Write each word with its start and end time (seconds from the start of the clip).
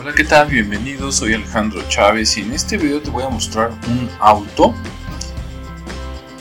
Hola, 0.00 0.14
¿qué 0.14 0.22
tal? 0.22 0.48
Bienvenidos, 0.48 1.16
soy 1.16 1.34
Alejandro 1.34 1.82
Chávez 1.88 2.38
y 2.38 2.42
en 2.42 2.52
este 2.52 2.76
video 2.76 3.02
te 3.02 3.10
voy 3.10 3.24
a 3.24 3.28
mostrar 3.28 3.72
un 3.88 4.08
auto 4.20 4.72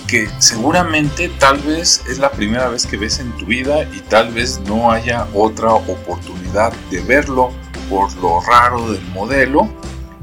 que 0.06 0.30
seguramente 0.38 1.28
tal 1.40 1.58
vez 1.62 2.04
es 2.08 2.20
la 2.20 2.30
primera 2.30 2.70
vez 2.70 2.86
que 2.86 2.98
ves 2.98 3.18
en 3.18 3.36
tu 3.36 3.48
vida 3.48 3.82
y 3.96 4.02
tal 4.02 4.32
vez 4.32 4.60
no 4.68 4.92
haya 4.92 5.28
otra 5.34 5.74
oportunidad 5.74 6.72
de 6.92 7.02
verlo 7.02 7.50
por 7.90 8.16
lo 8.18 8.42
raro 8.42 8.92
del 8.92 9.02
modelo. 9.08 9.68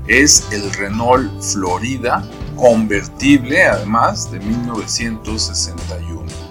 Es 0.06 0.46
el 0.52 0.72
Renault 0.72 1.42
Florida 1.42 2.24
convertible 2.54 3.64
además 3.64 4.30
de 4.30 4.38
1961. 4.38 6.43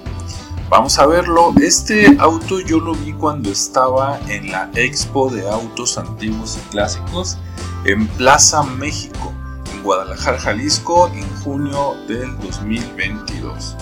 Vamos 0.69 0.97
a 0.97 1.05
verlo. 1.05 1.53
Este 1.61 2.15
auto 2.19 2.59
yo 2.59 2.79
lo 2.79 2.95
vi 2.95 3.13
cuando 3.13 3.51
estaba 3.51 4.19
en 4.27 4.51
la 4.51 4.71
Expo 4.73 5.29
de 5.29 5.47
Autos 5.47 5.97
Antiguos 5.97 6.57
y 6.57 6.69
Clásicos 6.71 7.37
en 7.85 8.07
Plaza 8.07 8.63
México, 8.63 9.33
en 9.71 9.83
Guadalajara, 9.83 10.39
Jalisco, 10.39 11.09
en 11.09 11.29
junio 11.41 11.95
del 12.07 12.37
2022. 12.39 13.75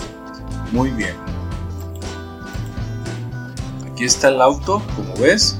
Muy 0.72 0.90
bien. 0.90 1.14
Aquí 3.90 4.04
está 4.04 4.28
el 4.28 4.42
auto, 4.42 4.82
como 4.96 5.14
ves. 5.16 5.58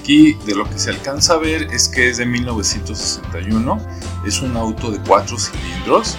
Aquí 0.00 0.34
de 0.46 0.54
lo 0.54 0.68
que 0.68 0.78
se 0.78 0.90
alcanza 0.90 1.34
a 1.34 1.38
ver 1.38 1.62
es 1.72 1.88
que 1.88 2.08
es 2.08 2.18
de 2.18 2.26
1961. 2.26 3.78
Es 4.26 4.42
un 4.42 4.56
auto 4.56 4.90
de 4.90 4.98
4 5.00 5.38
cilindros 5.38 6.16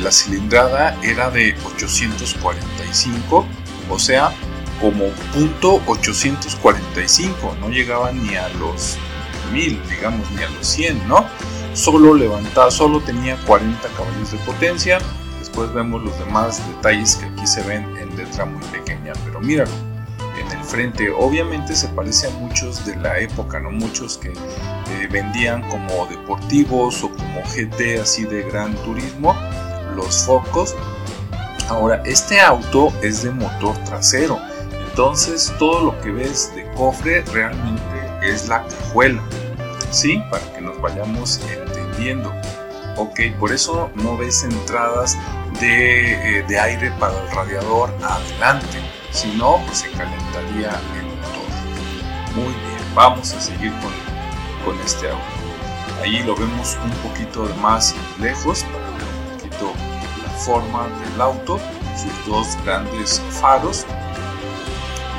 la 0.00 0.10
cilindrada 0.10 0.98
era 1.02 1.30
de 1.30 1.54
845, 1.64 3.46
o 3.88 3.98
sea, 3.98 4.32
como 4.80 5.08
punto 5.32 5.80
845, 5.86 7.56
no 7.60 7.68
llegaba 7.68 8.12
ni 8.12 8.34
a 8.34 8.48
los 8.50 8.96
1000, 9.52 9.80
digamos, 9.88 10.30
ni 10.32 10.42
a 10.42 10.50
los 10.50 10.66
100, 10.66 11.06
¿no? 11.08 11.26
Solo 11.74 12.14
levantaba, 12.14 12.70
solo 12.70 13.00
tenía 13.00 13.36
40 13.46 13.88
caballos 13.88 14.32
de 14.32 14.38
potencia. 14.38 14.98
Después 15.38 15.72
vemos 15.72 16.02
los 16.02 16.18
demás 16.18 16.60
detalles 16.68 17.16
que 17.16 17.26
aquí 17.26 17.46
se 17.46 17.62
ven 17.62 17.84
en 17.98 18.16
letra 18.16 18.44
muy 18.44 18.64
pequeña, 18.66 19.12
pero 19.24 19.40
míralo 19.40 19.91
en 20.38 20.58
el 20.58 20.64
frente. 20.64 21.10
Obviamente 21.10 21.74
se 21.74 21.88
parece 21.88 22.28
a 22.28 22.30
muchos 22.30 22.84
de 22.86 22.96
la 22.96 23.18
época, 23.18 23.60
¿no? 23.60 23.70
Muchos 23.70 24.18
que 24.18 24.30
eh, 24.30 25.08
vendían 25.10 25.62
como 25.68 26.06
deportivos 26.06 27.02
o 27.04 27.10
como 27.10 27.42
GT 27.42 28.00
así 28.00 28.24
de 28.24 28.42
gran 28.42 28.74
turismo 28.84 29.34
los 29.94 30.24
focos. 30.24 30.74
Ahora, 31.68 32.02
este 32.04 32.40
auto 32.40 32.92
es 33.02 33.22
de 33.22 33.30
motor 33.30 33.76
trasero, 33.84 34.38
entonces 34.88 35.52
todo 35.58 35.80
lo 35.84 36.00
que 36.00 36.10
ves 36.10 36.52
de 36.54 36.70
cofre 36.72 37.22
realmente 37.32 37.82
es 38.22 38.48
la 38.48 38.66
cajuela, 38.66 39.22
¿sí? 39.90 40.22
Para 40.30 40.52
que 40.52 40.60
nos 40.60 40.80
vayamos 40.80 41.40
entendiendo. 41.48 42.32
Ok, 42.96 43.20
por 43.38 43.52
eso 43.52 43.90
no 43.94 44.18
ves 44.18 44.44
entradas 44.44 45.16
de, 45.60 46.40
eh, 46.40 46.60
aire 46.60 46.90
para 46.98 47.18
el 47.18 47.30
radiador 47.30 47.90
adelante, 48.02 48.78
si 49.12 49.28
no, 49.36 49.58
pues 49.66 49.78
se 49.78 49.90
calentaría 49.90 50.80
el 50.96 51.06
motor. 51.06 52.34
Muy 52.34 52.52
bien, 52.52 52.94
vamos 52.94 53.32
a 53.32 53.40
seguir 53.40 53.72
con, 53.80 53.92
con 54.64 54.80
este 54.84 55.10
auto. 55.10 55.22
Ahí 56.02 56.22
lo 56.24 56.34
vemos 56.34 56.76
un 56.82 56.90
poquito 57.08 57.48
más 57.60 57.94
lejos 58.18 58.64
para 58.64 58.88
la 60.22 60.30
forma 60.38 60.88
del 60.88 61.20
auto, 61.20 61.60
sus 61.96 62.26
dos 62.26 62.64
grandes 62.64 63.20
faros, 63.30 63.86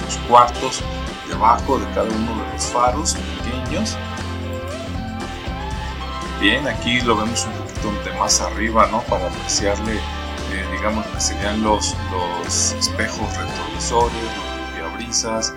los 0.03 0.17
cuartos 0.27 0.81
debajo 1.29 1.79
de 1.79 1.85
cada 1.93 2.09
uno 2.09 2.43
de 2.43 2.53
los 2.53 2.63
faros 2.65 3.15
pequeños. 3.15 3.95
Bien, 6.41 6.67
aquí 6.67 6.99
lo 7.01 7.15
vemos 7.15 7.45
un 7.45 7.53
poquito 7.53 8.19
más 8.19 8.41
arriba, 8.41 8.87
¿no? 8.87 9.01
Para 9.03 9.27
apreciarle, 9.27 9.99
digamos 10.71 11.05
que 11.07 11.19
serían 11.19 11.63
los, 11.63 11.95
los 12.11 12.73
espejos 12.73 13.27
retrovisores, 13.37 14.13
los 14.37 14.57
limpiabrisas, 14.57 15.53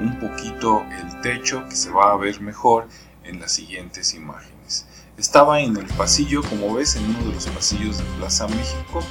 un 0.00 0.18
poquito 0.18 0.84
el 0.90 1.20
techo 1.20 1.66
que 1.68 1.76
se 1.76 1.90
va 1.90 2.12
a 2.12 2.16
ver 2.16 2.40
mejor 2.40 2.88
en 3.24 3.40
las 3.40 3.52
siguientes 3.52 4.14
imágenes. 4.14 4.86
Estaba 5.16 5.60
en 5.60 5.76
el 5.76 5.86
pasillo, 5.86 6.42
como 6.42 6.74
ves, 6.74 6.96
en 6.96 7.04
uno 7.04 7.18
de 7.28 7.34
los 7.34 7.46
pasillos 7.48 7.98
de 7.98 8.04
Plaza 8.18 8.48
México, 8.48 9.02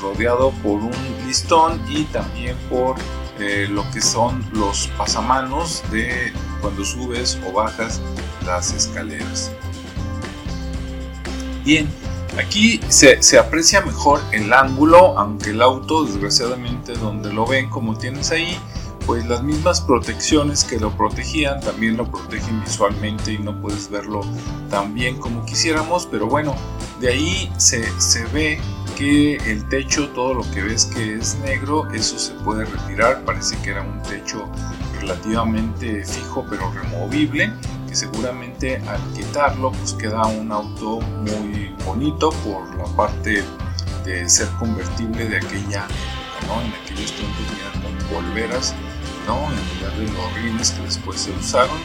rodeado 0.00 0.52
por 0.62 0.74
un 0.74 0.92
listón 1.26 1.80
y 1.90 2.04
también 2.04 2.56
por 2.70 2.96
eh, 3.40 3.66
lo 3.68 3.88
que 3.90 4.00
son 4.00 4.44
los 4.52 4.88
pasamanos 4.96 5.82
de 5.90 6.32
cuando 6.60 6.84
subes 6.84 7.38
o 7.46 7.52
bajas 7.52 8.00
las 8.46 8.72
escaleras. 8.72 9.50
Bien, 11.64 11.88
aquí 12.36 12.80
se, 12.88 13.22
se, 13.22 13.38
aprecia 13.38 13.80
mejor 13.80 14.20
el 14.32 14.52
ángulo, 14.52 15.18
aunque 15.18 15.50
el 15.50 15.62
auto, 15.62 16.04
desgraciadamente, 16.04 16.94
donde 16.94 17.32
lo 17.32 17.46
ven, 17.46 17.70
como 17.70 17.96
tienes 17.96 18.30
ahí, 18.30 18.58
pues 19.08 19.26
las 19.26 19.42
mismas 19.42 19.80
protecciones 19.80 20.64
que 20.64 20.78
lo 20.78 20.90
protegían 20.94 21.60
también 21.60 21.96
lo 21.96 22.10
protegen 22.10 22.60
visualmente 22.62 23.32
y 23.32 23.38
no 23.38 23.58
puedes 23.58 23.88
verlo 23.88 24.20
tan 24.68 24.92
bien 24.94 25.16
como 25.16 25.46
quisiéramos, 25.46 26.06
pero 26.06 26.26
bueno, 26.26 26.54
de 27.00 27.08
ahí 27.08 27.52
se, 27.56 27.88
se 27.98 28.26
ve 28.26 28.60
que 28.98 29.36
el 29.36 29.66
techo, 29.70 30.08
todo 30.10 30.34
lo 30.34 30.50
que 30.50 30.62
ves 30.62 30.84
que 30.84 31.14
es 31.14 31.38
negro, 31.38 31.90
eso 31.92 32.18
se 32.18 32.34
puede 32.34 32.66
retirar, 32.66 33.24
parece 33.24 33.56
que 33.62 33.70
era 33.70 33.80
un 33.80 34.02
techo 34.02 34.46
relativamente 35.00 36.04
fijo 36.04 36.44
pero 36.50 36.70
removible, 36.70 37.50
que 37.88 37.96
seguramente 37.96 38.76
al 38.86 39.00
quitarlo 39.14 39.72
pues 39.72 39.94
queda 39.94 40.26
un 40.26 40.52
auto 40.52 41.00
muy 41.00 41.74
bonito 41.84 42.30
por 42.44 42.74
la 42.76 42.84
parte 42.96 43.42
de 44.04 44.28
ser 44.28 44.48
convertible 44.58 45.28
de 45.28 45.38
aquella 45.38 45.86
¿no? 46.46 46.62
En 46.62 46.72
aquellos 46.82 47.12
tiempos 47.12 47.44
eran 47.58 47.82
con 47.82 48.22
volveras 48.22 48.74
en 49.28 49.78
lugar 49.78 49.96
de 49.98 50.04
los 50.04 50.34
rines 50.42 50.70
que 50.70 50.82
después 50.82 51.20
se 51.20 51.30
usaron. 51.32 51.78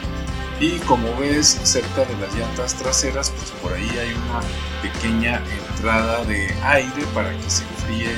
Y 0.60 0.80
como 0.80 1.14
ves, 1.18 1.60
cerca 1.64 2.06
de 2.06 2.18
las 2.18 2.34
llantas 2.36 2.76
traseras, 2.76 3.32
pues 3.32 3.52
por 3.62 3.74
ahí 3.74 3.90
hay 3.90 4.14
una 4.14 4.42
pequeña 4.82 5.42
entrada 5.72 6.24
de 6.26 6.54
aire 6.64 7.04
para 7.14 7.32
que 7.32 7.50
se 7.50 7.64
enfríen 7.64 8.18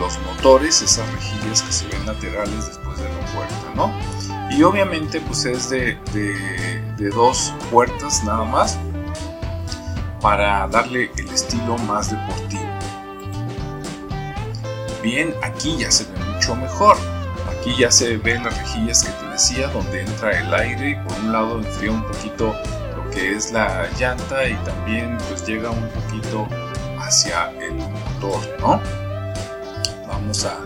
los 0.00 0.18
motores, 0.20 0.82
esas 0.82 1.08
rejillas 1.12 1.62
que 1.62 1.72
se 1.72 1.86
ven 1.88 2.04
laterales 2.04 2.66
después 2.66 2.98
de 2.98 3.04
la 3.04 3.26
puerta, 3.32 3.72
¿no? 3.76 4.33
Y 4.56 4.62
obviamente 4.62 5.20
pues 5.20 5.44
es 5.46 5.70
de, 5.70 5.98
de 6.96 7.08
dos 7.10 7.52
puertas 7.72 8.22
nada 8.22 8.44
más 8.44 8.78
para 10.20 10.66
darle 10.68 11.10
el 11.16 11.28
estilo 11.28 11.76
más 11.78 12.10
deportivo. 12.10 12.62
Bien, 15.02 15.34
aquí 15.42 15.76
ya 15.76 15.90
se 15.90 16.04
ve 16.04 16.18
mucho 16.32 16.54
mejor. 16.56 16.96
Aquí 17.50 17.74
ya 17.78 17.90
se 17.90 18.16
ven 18.16 18.44
las 18.44 18.56
rejillas 18.56 19.04
que 19.04 19.10
te 19.10 19.26
decía, 19.30 19.68
donde 19.68 20.00
entra 20.00 20.38
el 20.38 20.54
aire 20.54 20.90
y 20.90 20.94
por 20.96 21.18
un 21.18 21.32
lado 21.32 21.58
enfría 21.58 21.90
un 21.90 22.02
poquito 22.04 22.54
lo 22.96 23.10
que 23.10 23.34
es 23.34 23.52
la 23.52 23.86
llanta 23.98 24.48
y 24.48 24.54
también 24.64 25.18
pues 25.28 25.46
llega 25.46 25.70
un 25.70 25.88
poquito 25.88 26.48
hacia 26.98 27.50
el 27.60 27.74
motor, 27.74 28.40
¿no? 28.60 28.80
Vamos 30.06 30.44
a 30.44 30.58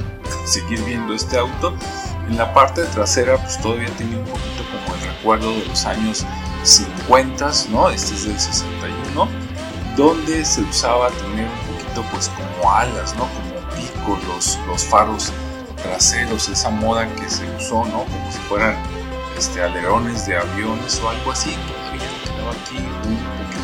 seguir 0.45 0.81
viendo 0.85 1.15
este 1.15 1.39
auto. 1.39 1.75
En 2.29 2.37
la 2.37 2.53
parte 2.53 2.85
trasera 2.85 3.39
pues 3.39 3.59
todavía 3.61 3.89
tiene 3.97 4.19
un 4.19 4.25
poquito 4.25 4.63
como 4.71 4.95
el 4.97 5.09
recuerdo 5.09 5.51
de 5.51 5.65
los 5.65 5.87
años 5.87 6.27
50, 6.63 7.51
¿no? 7.71 7.89
Este 7.89 8.15
es 8.15 8.25
del 8.27 8.39
61, 8.39 9.29
donde 9.97 10.45
se 10.45 10.61
usaba 10.61 11.09
tener 11.09 11.47
un 11.47 11.75
poquito 11.75 12.05
pues 12.13 12.29
como 12.29 12.71
alas, 12.71 13.15
¿no? 13.17 13.23
Como 13.23 13.59
pico, 13.75 14.19
los, 14.29 14.59
los 14.67 14.85
faros 14.85 15.33
traseros, 15.83 16.49
esa 16.51 16.69
moda 16.69 17.09
que 17.17 17.31
se 17.31 17.49
usó, 17.57 17.87
¿no? 17.87 18.05
Como 18.05 18.33
si 18.33 18.39
fueran 18.41 18.77
este, 19.39 19.63
alerones 19.63 20.27
de 20.27 20.37
aviones 20.37 21.01
o 21.03 21.09
algo 21.09 21.33
así, 21.33 21.51
todavía 21.51 22.09
quedaba 22.25 22.51
aquí 22.53 22.77
un 22.77 23.17
poquito. 23.17 23.59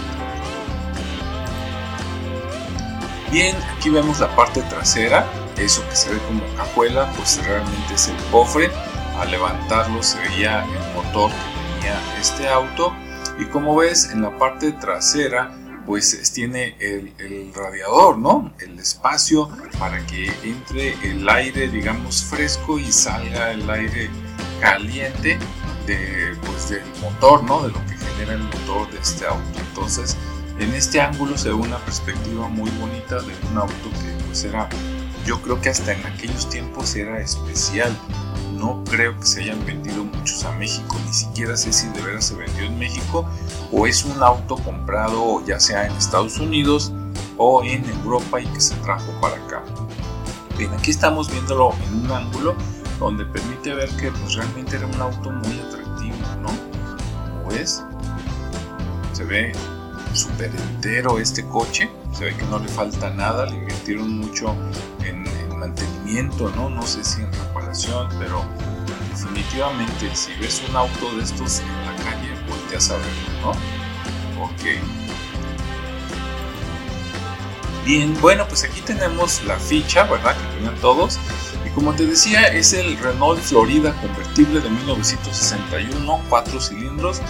Bien, 3.30 3.56
aquí 3.76 3.90
vemos 3.90 4.20
la 4.20 4.34
parte 4.34 4.62
trasera, 4.62 5.26
eso 5.58 5.86
que 5.88 5.96
se 5.96 6.10
ve 6.10 6.18
como 6.26 6.42
cajuela, 6.56 7.10
pues 7.16 7.44
realmente 7.44 7.94
es 7.94 8.08
el 8.08 8.16
cofre. 8.30 8.70
Al 9.18 9.30
levantarlo 9.30 10.02
se 10.02 10.18
veía 10.18 10.64
el 10.64 10.94
motor 10.94 11.30
que 11.30 11.80
tenía 11.80 12.20
este 12.20 12.48
auto. 12.48 12.92
Y 13.38 13.46
como 13.46 13.76
ves, 13.76 14.10
en 14.12 14.22
la 14.22 14.36
parte 14.38 14.72
trasera 14.72 15.52
pues 15.86 16.32
tiene 16.32 16.76
el, 16.80 17.52
radiador, 17.54 18.18
¿no? 18.18 18.52
El 18.58 18.78
espacio 18.78 19.48
para 19.78 20.04
que 20.06 20.32
entre 20.42 20.94
el 21.08 21.28
aire, 21.28 21.68
digamos, 21.68 22.24
fresco 22.24 22.78
y 22.78 22.90
salga 22.90 23.52
el 23.52 23.68
aire 23.68 24.08
caliente 24.60 25.38
de, 25.86 26.36
pues, 26.46 26.70
del 26.70 26.82
motor, 27.00 27.44
¿no? 27.44 27.62
De 27.64 27.68
lo 27.68 27.86
que 27.86 27.96
genera 27.96 28.34
el 28.34 28.42
motor 28.42 28.90
de 28.90 28.98
este 28.98 29.26
auto. 29.26 29.60
Entonces, 29.68 30.16
en 30.58 30.72
este 30.72 31.00
ángulo 31.00 31.36
se 31.36 31.48
ve 31.48 31.54
una 31.54 31.78
perspectiva 31.78 32.48
muy 32.48 32.70
bonita 32.80 33.20
de 33.20 33.32
un 33.50 33.58
auto 33.58 33.90
que 34.00 34.24
pues 34.26 34.44
era, 34.44 34.68
yo 35.24 35.40
creo 35.40 35.60
que 35.60 35.70
hasta 35.70 35.92
en 35.92 36.04
aquellos 36.06 36.48
tiempos 36.48 36.94
era 36.96 37.20
especial. 37.20 37.96
no 38.54 38.84
creo 38.84 39.18
que 39.18 39.26
se 39.26 39.42
hayan 39.42 39.64
vendido 39.66 40.04
muchos 40.04 40.44
a 40.44 40.52
México, 40.52 40.96
ni 41.06 41.12
siquiera 41.12 41.56
sé 41.56 41.72
si 41.72 41.88
de 41.88 42.00
veras 42.02 42.26
se 42.26 42.34
vendió 42.34 42.64
en 42.64 42.78
México 42.78 43.28
o 43.72 43.86
es 43.86 44.04
un 44.04 44.22
auto 44.22 44.56
comprado 44.56 45.44
ya 45.44 45.58
sea 45.58 45.86
en 45.86 45.92
Estados 45.92 46.38
Unidos 46.38 46.92
o 47.36 47.62
en 47.64 47.84
Europa 47.84 48.40
y 48.40 48.46
que 48.46 48.60
se 48.60 48.74
trajo 48.76 49.10
para 49.20 49.36
acá. 49.36 49.64
Bien, 50.56 50.72
aquí 50.72 50.92
estamos 50.92 51.30
viéndolo 51.30 51.72
en 51.86 52.04
un 52.04 52.12
ángulo 52.12 52.54
donde 53.00 53.24
permite 53.24 53.74
ver 53.74 53.88
que 53.96 54.10
pues, 54.10 54.34
realmente 54.34 54.76
era 54.76 54.86
un 54.86 55.00
auto 55.00 55.30
muy 55.30 55.58
atractivo, 55.58 56.16
¿no? 56.40 56.48
Como 56.48 57.48
ves, 57.50 57.82
se 59.12 59.24
ve 59.24 59.52
súper 60.12 60.54
entero 60.54 61.18
este 61.18 61.44
coche, 61.48 61.90
se 62.14 62.26
ve 62.26 62.36
que 62.36 62.44
no 62.44 62.58
le 62.58 62.68
falta 62.68 63.10
nada, 63.10 63.46
le 63.46 63.56
invirtieron 63.56 64.18
mucho 64.18 64.54
en, 65.04 65.24
mantenimiento, 65.58 66.50
¿no? 66.50 66.68
No 66.68 66.82
sé 66.82 67.02
si 67.02 67.22
en 67.22 67.32
reparación, 67.32 68.08
pero 68.18 68.44
definitivamente 69.10 70.14
si 70.14 70.34
ves 70.34 70.62
un 70.68 70.76
auto 70.76 71.16
de 71.16 71.22
estos 71.22 71.60
en 71.60 71.86
la 71.86 71.96
calle, 72.04 72.28
volteas 72.48 72.90
a 72.90 72.96
verlo, 72.96 73.12
¿no? 73.42 74.44
Ok. 74.44 74.62
Bien, 77.86 78.14
bueno, 78.20 78.46
pues 78.48 78.64
aquí 78.64 78.80
tenemos 78.80 79.42
la 79.44 79.58
ficha, 79.58 80.04
¿verdad? 80.04 80.36
Que 80.36 80.56
tenían 80.56 80.74
todos. 80.80 81.18
Y 81.66 81.70
como 81.70 81.94
te 81.94 82.06
decía, 82.06 82.48
es 82.48 82.72
el 82.72 82.98
Renault 82.98 83.40
Florida 83.40 83.94
convertible 84.00 84.60
de 84.60 84.70
1961, 84.70 86.20
4 86.28 86.60
cilindros, 86.60 87.20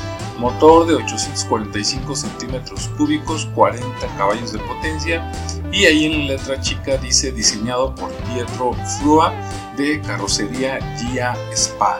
motor 0.45 0.87
de 0.87 0.95
845 0.97 2.15
centímetros 2.15 2.89
cúbicos, 2.99 3.49
40 3.55 3.87
caballos 4.19 4.53
de 4.53 4.59
potencia. 4.59 5.33
Y 5.73 5.87
ahí 5.87 6.05
en 6.05 6.27
la 6.27 6.35
letra 6.35 6.61
chica 6.61 6.99
dice 6.99 7.33
diseñado 7.33 7.95
por 7.95 8.13
Pietro 8.13 8.75
Frua 8.99 9.33
de 9.79 10.03
carrocería 10.03 10.81
Gia 10.99 11.35
Spa. 11.55 11.99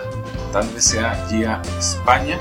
Tal 0.53 0.69
vez 0.69 0.85
sea 0.85 1.27
Gia 1.31 1.63
España 1.79 2.39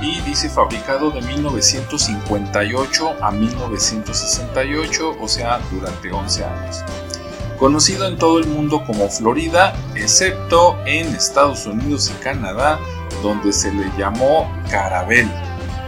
y 0.00 0.20
dice 0.20 0.48
fabricado 0.48 1.10
de 1.10 1.22
1958 1.22 3.16
a 3.20 3.32
1968, 3.32 5.16
o 5.20 5.26
sea, 5.26 5.60
durante 5.72 6.12
11 6.12 6.44
años. 6.44 6.84
Conocido 7.58 8.06
en 8.06 8.16
todo 8.16 8.38
el 8.38 8.46
mundo 8.46 8.84
como 8.86 9.08
Florida, 9.08 9.74
excepto 9.96 10.78
en 10.86 11.08
Estados 11.16 11.66
Unidos 11.66 12.12
y 12.16 12.22
Canadá, 12.22 12.78
donde 13.22 13.52
se 13.52 13.72
le 13.72 13.90
llamó 13.96 14.50
Caravelle. 14.70 15.30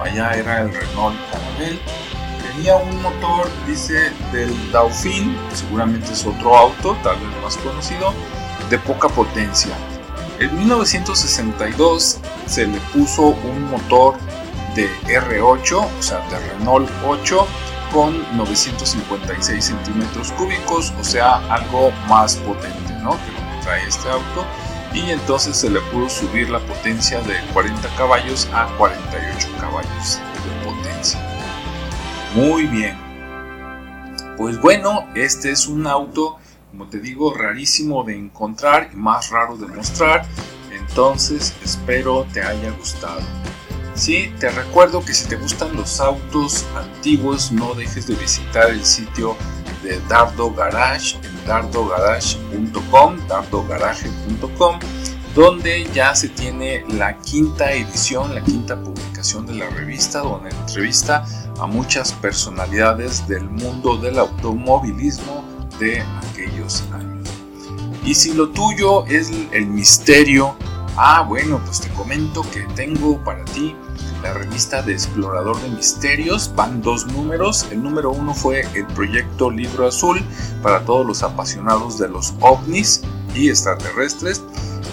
Allá 0.03 0.33
era 0.33 0.63
el 0.63 0.73
Renault 0.73 1.17
Caravelle. 1.31 1.81
Tenía 2.53 2.77
un 2.77 3.03
motor, 3.03 3.51
dice, 3.67 4.13
del 4.33 4.73
Dauphin, 4.73 5.37
seguramente 5.53 6.13
es 6.13 6.25
otro 6.25 6.57
auto, 6.57 6.97
tal 7.03 7.17
vez 7.17 7.43
más 7.43 7.57
conocido, 7.59 8.15
de 8.71 8.79
poca 8.79 9.09
potencia 9.09 9.75
en 10.41 10.57
1962 10.59 12.19
se 12.47 12.67
le 12.67 12.79
puso 12.93 13.29
un 13.29 13.71
motor 13.71 14.17
de 14.75 14.91
R8, 15.07 15.73
o 15.77 16.03
sea, 16.03 16.19
de 16.29 16.39
Renault 16.39 16.91
8, 17.07 17.47
con 17.93 18.37
956 18.37 19.65
centímetros 19.65 20.33
cúbicos, 20.33 20.93
o 21.01 21.05
sea, 21.05 21.37
algo 21.53 21.93
más 22.09 22.37
potente, 22.37 22.93
¿no? 23.03 23.11
Que 23.11 23.33
lo 23.33 23.39
que 23.39 23.63
trae 23.63 23.87
este 23.87 24.09
auto. 24.09 24.45
Y 24.95 25.11
entonces 25.11 25.57
se 25.57 25.69
le 25.69 25.81
pudo 25.81 26.09
subir 26.09 26.49
la 26.49 26.61
potencia 26.61 27.21
de 27.21 27.35
40 27.53 27.89
caballos 27.97 28.49
a 28.55 28.69
48 28.79 29.49
caballos 29.61 30.21
de 30.45 30.65
potencia. 30.65 31.21
Muy 32.35 32.67
bien. 32.67 32.97
Pues 34.37 34.61
bueno, 34.61 35.07
este 35.15 35.51
es 35.51 35.67
un 35.67 35.87
auto 35.87 36.39
como 36.75 36.89
te 36.89 36.99
digo, 36.99 37.33
rarísimo 37.33 38.03
de 38.03 38.17
encontrar 38.17 38.91
y 38.93 38.97
más 38.97 39.31
raro 39.31 39.57
de 39.57 39.69
mostrar. 39.69 40.27
Entonces 40.73 41.55
espero 41.63 42.27
te 42.33 42.43
haya 42.43 42.73
gustado. 42.73 43.21
Sí, 43.95 44.33
te 44.41 44.51
recuerdo 44.51 45.05
que 45.05 45.15
si 45.15 45.29
te 45.29 45.37
gustan 45.37 45.77
los 45.77 46.01
autos 46.01 46.67
antiguos, 46.75 47.53
no 47.53 47.75
dejes 47.75 48.09
de 48.09 48.17
visitar 48.17 48.71
el 48.71 48.85
sitio 48.85 49.37
de 49.85 50.01
Dardo 50.09 50.53
Garage 50.53 51.17
dardogarage.com, 51.47 53.17
dardogarage.com, 53.29 54.79
donde 55.35 55.85
ya 55.93 56.15
se 56.15 56.29
tiene 56.29 56.85
la 56.89 57.19
quinta 57.19 57.73
edición, 57.73 58.35
la 58.35 58.43
quinta 58.43 58.81
publicación 58.81 59.47
de 59.47 59.55
la 59.55 59.69
revista, 59.71 60.21
donde 60.21 60.51
entrevista 60.51 61.25
a 61.59 61.67
muchas 61.67 62.13
personalidades 62.13 63.27
del 63.27 63.49
mundo 63.49 63.97
del 63.97 64.19
automovilismo 64.19 65.45
de 65.79 66.03
aquellos 66.31 66.85
años. 66.93 67.29
Y 68.05 68.15
si 68.15 68.35
lo 68.35 68.51
tuyo 68.51 69.07
es 69.07 69.31
el 69.53 69.67
misterio, 69.67 70.55
ah, 70.97 71.25
bueno, 71.27 71.61
pues 71.65 71.81
te 71.81 71.89
comento 71.91 72.43
que 72.53 72.61
tengo 72.75 73.23
para 73.25 73.45
ti 73.47 73.75
la 74.25 74.33
revista 74.33 74.81
de 74.81 74.95
Explorador 74.95 75.61
de 75.61 75.69
Misterios. 75.69 76.51
Van 76.57 76.81
dos 76.81 77.07
números. 77.07 77.67
El 77.71 77.83
número 77.83 78.11
uno 78.11 78.35
fue 78.35 78.63
el 78.75 78.87
proyecto 78.87 79.51
Libro 79.51 79.87
Azul 79.87 80.23
para 80.63 80.81
todos 80.85 81.07
los 81.07 81.23
apasionados 81.23 81.99
de 81.99 82.09
los 82.09 82.33
ovnis 82.41 83.03
y 83.35 83.51
extraterrestres. 83.51 84.43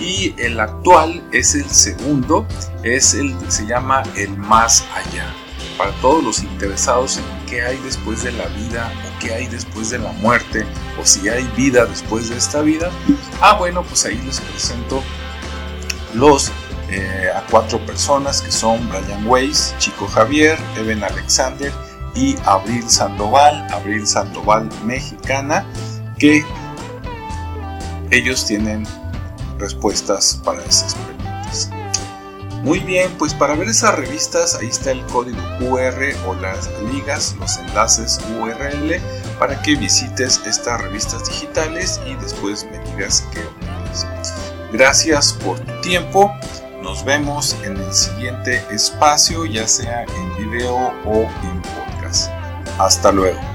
Y 0.01 0.35
el 0.37 0.59
actual 0.59 1.23
es 1.31 1.55
el 1.55 1.69
segundo, 1.69 2.45
es 2.83 3.13
el 3.13 3.33
se 3.49 3.65
llama 3.65 4.03
El 4.15 4.37
Más 4.37 4.83
Allá 4.95 5.33
para 5.77 5.91
todos 6.01 6.23
los 6.23 6.43
interesados 6.43 7.17
en 7.17 7.23
qué 7.47 7.61
hay 7.61 7.77
después 7.77 8.23
de 8.23 8.31
la 8.33 8.45
vida 8.47 8.91
o 9.07 9.19
qué 9.19 9.33
hay 9.33 9.47
después 9.47 9.89
de 9.89 9.99
la 9.99 10.11
muerte 10.13 10.65
o 11.01 11.05
si 11.05 11.29
hay 11.29 11.43
vida 11.55 11.85
después 11.85 12.29
de 12.29 12.37
esta 12.37 12.61
vida. 12.61 12.91
Ah, 13.41 13.55
bueno, 13.57 13.83
pues 13.83 14.05
ahí 14.05 14.21
les 14.25 14.41
presento 14.41 15.01
los 16.13 16.51
eh, 16.91 17.29
a 17.33 17.41
cuatro 17.49 17.83
personas 17.85 18.41
que 18.41 18.51
son 18.51 18.87
Brian 18.89 19.25
Weiss, 19.25 19.73
Chico 19.77 20.07
Javier, 20.07 20.57
Eben 20.77 21.03
Alexander 21.03 21.71
y 22.15 22.35
Abril 22.45 22.89
Sandoval, 22.89 23.65
Abril 23.71 24.05
Sandoval 24.05 24.69
mexicana, 24.83 25.65
que 26.19 26.43
ellos 28.11 28.45
tienen 28.45 28.85
respuestas 29.57 30.41
para 30.43 30.63
esas 30.65 30.95
preguntas. 30.95 31.69
Muy 32.63 32.79
bien, 32.79 33.09
pues 33.17 33.33
para 33.33 33.55
ver 33.55 33.69
esas 33.69 33.95
revistas 33.95 34.55
ahí 34.55 34.67
está 34.67 34.91
el 34.91 35.03
código 35.05 35.41
QR 35.57 36.13
o 36.27 36.35
las 36.35 36.69
ligas, 36.93 37.35
los 37.39 37.57
enlaces 37.57 38.19
URL 38.39 39.01
para 39.39 39.59
que 39.63 39.75
visites 39.75 40.41
estas 40.45 40.79
revistas 40.79 41.27
digitales 41.27 41.99
y 42.05 42.13
después 42.15 42.65
me 42.65 42.77
digas 42.91 43.23
qué 43.33 43.39
opinas. 43.45 44.05
Gracias 44.71 45.33
por 45.33 45.59
tu 45.59 45.81
tiempo. 45.81 46.31
Nos 46.81 47.05
vemos 47.05 47.55
en 47.63 47.77
el 47.77 47.93
siguiente 47.93 48.63
espacio, 48.71 49.45
ya 49.45 49.67
sea 49.67 50.03
en 50.03 50.35
video 50.49 50.75
o 51.05 51.29
en 51.43 51.61
podcast. 51.61 52.31
Hasta 52.79 53.11
luego. 53.11 53.50